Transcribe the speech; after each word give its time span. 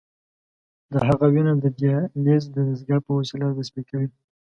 د 0.91 0.93
هغه 1.07 1.25
وینه 1.33 1.53
د 1.59 1.65
دیالیز 1.79 2.43
د 2.55 2.57
دستګاه 2.67 3.01
په 3.05 3.11
وسیله 3.19 3.45
تصفیه 3.57 3.83
کوي. 3.89 4.07